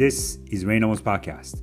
[0.00, 1.62] This is Reynolds Podcast.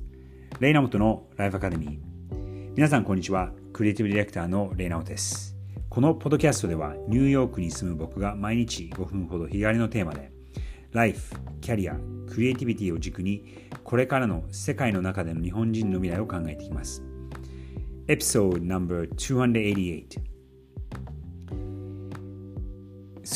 [0.60, 3.50] レイナモトのライフアカデミー皆さんこんにちは。
[3.72, 5.56] クリエイティブディレクターのレイナモトです。
[5.88, 10.30] このポッドキャストではニューヨークに住む僕が毎日5分ほど日帰りのテーマで
[10.92, 11.96] ライフ、キャリア、
[12.32, 17.02] クリエイティビティを軸にこれからの世界の中での日本人の未来を考えていきます。
[18.06, 20.27] エピソード No.288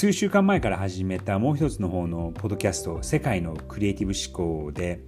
[0.03, 5.01] 数週間前から始めたもう一つの方のポッドキャスト「世界のクリエイティブ思考」で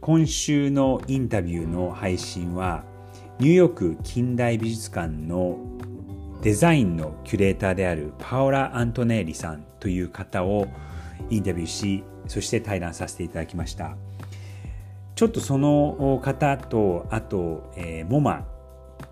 [0.00, 2.82] 今週のインタビューの配信は
[3.38, 5.60] ニューヨーク近代美術館の
[6.42, 10.66] デザインのキュレーターであるパオラ・アントネーリさんという方を
[11.30, 13.96] インタビューしそして対談させていただきました。
[15.14, 18.48] ちょっとその方とあと、えー、モマ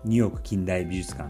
[0.03, 1.29] ニューヨーク近代美術館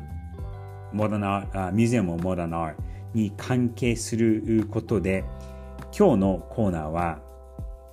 [0.92, 5.24] モダンアーミュージアム・モダン・アーに関係することで
[5.98, 7.20] 今日のコーナーは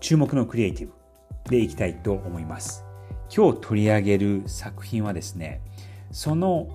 [0.01, 0.93] 注目のクリエイティブ
[1.51, 2.85] でいきたいと思います。
[3.35, 5.63] 今日取り上げる作品はですね
[6.11, 6.69] その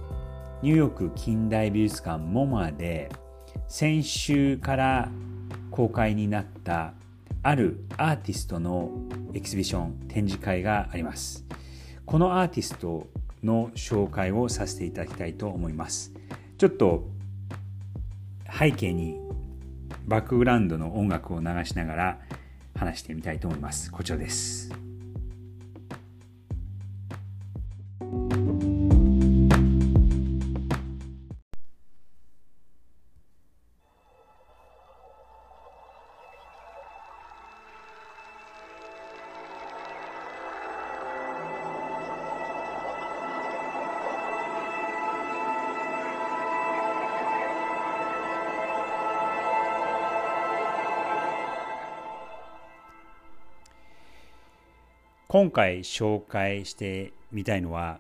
[0.63, 3.11] ニューヨーク近代美術館モマで
[3.67, 5.11] 先週から
[5.69, 6.94] 公開になった
[7.44, 8.89] あるアーティストの
[9.33, 11.45] エキシビション展示会があります。
[12.05, 13.07] このアーティスト
[13.44, 16.13] の紹介をさせていただきたいと思います。
[16.57, 17.07] ちょっと
[18.52, 19.20] 背景に
[20.06, 22.20] バックグラウンドの音楽を流しながら
[22.76, 23.92] 話してみたいと思います。
[23.92, 24.86] こちらです。
[55.30, 58.00] 今回紹介してみたいのは、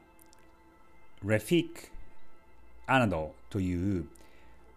[1.25, 1.89] レフィック・
[2.85, 4.07] アナドという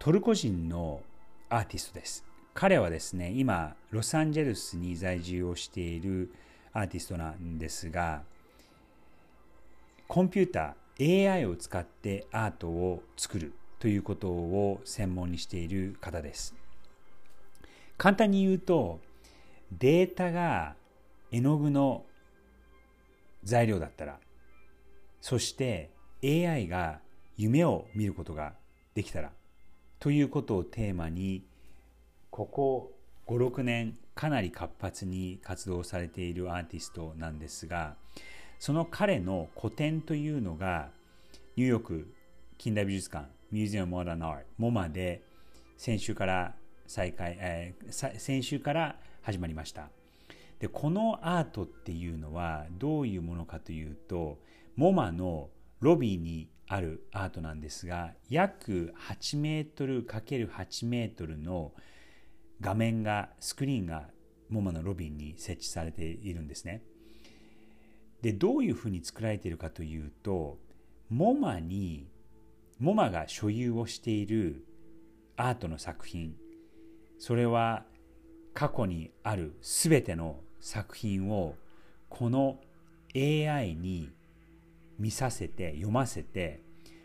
[0.00, 1.00] トルコ人の
[1.48, 2.24] アーティストです。
[2.52, 6.34] 彼はですね、今、ロサンゼルスに在住をしている
[6.72, 8.24] アーティストなんですが、
[10.08, 16.56] コンピューター、AI を使ってアートを作るということを専門にしている方です。
[17.96, 18.98] 簡単に言うと、
[19.70, 20.74] データが
[21.30, 22.02] 絵の具の
[23.44, 24.18] 材料だったら。
[25.20, 25.90] そして
[26.24, 27.00] AI が
[27.36, 28.54] 夢を見ることが
[28.94, 29.32] できたら。
[29.98, 31.44] ということをテーマに
[32.30, 32.92] ここ
[33.26, 37.96] 56年かなり活発に活動されているアーティストなんですが
[38.58, 40.88] その彼の個展というのが
[41.56, 42.14] ニューヨーク
[42.58, 45.22] 近代美術館ミュージアム・モダン・アートモマで
[45.76, 46.54] 先週から
[46.86, 49.99] 再開、えー、先週から始まりました。
[50.60, 54.38] でこのアートっていうのはどういうものかというと
[54.78, 55.48] MoMA の
[55.80, 61.72] ロビーにあるアートなんですが約8メートル ×8 メートルの
[62.60, 64.10] 画面がスクリーンが
[64.52, 66.82] MoMA のロビーに設置されているんですね。
[68.20, 70.58] でどういうふうに作られているかというと
[71.10, 72.06] MoMA に
[72.82, 74.66] MoMA が所有をしている
[75.36, 76.34] アートの作品
[77.18, 77.86] それは
[78.52, 81.54] 過去にある全ての作品を
[82.08, 82.58] この
[83.14, 84.10] AI に
[84.98, 86.60] 見させて読ませて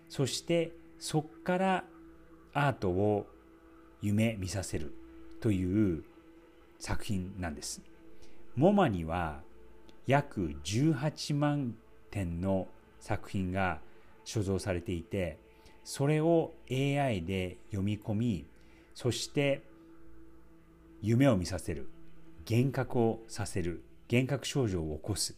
[0.10, 1.84] そしてそこから
[2.54, 3.28] アートを
[4.02, 4.94] 夢見させる
[5.42, 6.04] という
[6.80, 7.82] 作品なんです。
[8.56, 9.42] モマには
[10.08, 11.76] 約18万
[12.12, 12.68] 点の
[13.00, 13.80] 作品が
[14.24, 15.38] 所蔵されていて
[15.84, 18.46] それを AI で読み込み
[18.94, 19.62] そして
[21.02, 21.90] 夢を見させる
[22.50, 25.35] 幻覚をさせる幻覚症状を起こすっ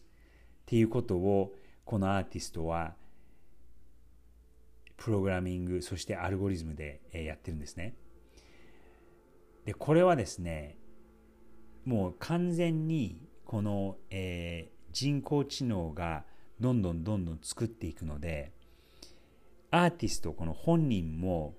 [0.66, 1.54] ていうことを
[1.84, 2.94] このアーティストは
[4.96, 7.94] プログラミングそしてアルゴリズムでやってるんですね。
[9.64, 10.76] でこれはですね
[11.84, 16.24] もう完全にこの、えー、人工知能が
[16.60, 18.52] どんどんどんどん作っていくので
[19.70, 21.54] アーティストこの本人も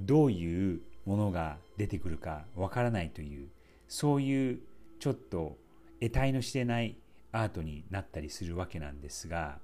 [0.00, 3.48] どういうものが出てくるかわからないという
[3.88, 4.60] そういう
[4.98, 5.56] ちょっと
[6.00, 6.96] 得体の知れない
[7.32, 9.58] アートになったりするわけなんですが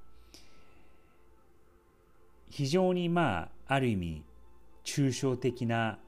[2.49, 4.25] 非常にまあある意味
[4.85, 5.99] 抽象的な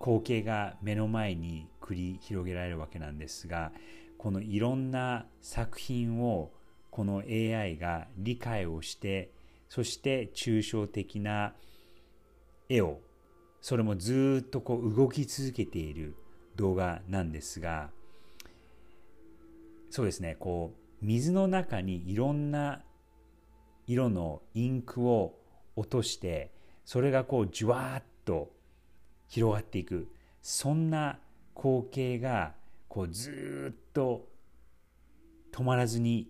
[0.00, 3.72] 光景が目の前に繰り広げられるわけなんですが
[4.16, 6.50] このいろんな作品を
[6.90, 9.30] この AI が理解をして
[9.68, 11.54] そして抽象的な
[12.68, 13.00] 絵を
[13.60, 16.16] それもずっとこう動き続けている
[16.60, 17.90] 動画なんですが
[19.90, 22.82] そうですねこう水の中にいろんな
[23.86, 25.34] 色のインクを
[25.74, 26.52] 落として
[26.84, 28.50] それがこうじゅわーっと
[29.28, 30.08] 広がっていく
[30.42, 31.18] そんな
[31.56, 32.52] 光景が
[32.88, 34.28] こうずっと
[35.52, 36.28] 止まらずに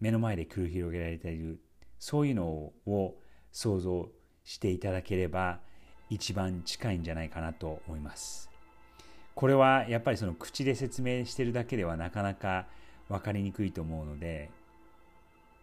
[0.00, 1.60] 目の前で繰り広げられている
[1.98, 2.46] そういうの
[2.86, 3.14] を
[3.52, 4.08] 想像
[4.44, 5.60] していただければ
[6.08, 8.55] 一番近いんじゃないかなと思います。
[9.36, 12.64] これはやっぱりその口で説明してるだけではなかなか
[13.10, 14.50] 分かりにくいと思うので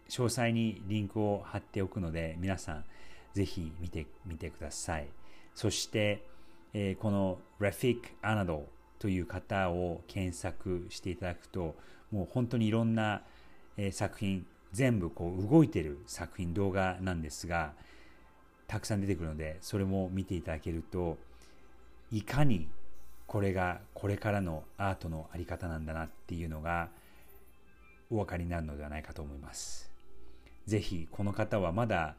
[0.08, 2.84] 詳細にリンクを貼っておくので皆さん
[3.32, 5.08] ぜひ見てみてください。
[5.56, 6.22] そして、
[6.72, 8.62] えー、この Rafik Anadol
[9.00, 11.74] という方を検索していただくと
[12.12, 13.22] もう本当にいろんな、
[13.76, 17.72] えー、作品全部こう動いてる作品動画なんですが
[18.68, 21.18] たくさん出てくるのでそれも見ていただけると
[22.12, 22.68] いかに
[23.34, 26.88] これがこれからのアートのあり方なんだなっていうのが
[28.08, 29.90] お分かりになるのではないかと思います。
[30.66, 32.14] ぜひこの方はまだ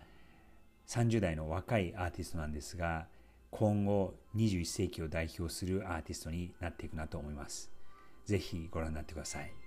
[0.90, 3.08] 30代の若いアーティストなんですが
[3.50, 7.72] 今後21世紀を代表するアーティストになっていくなと思います。
[8.26, 9.65] ぜひご覧になってください。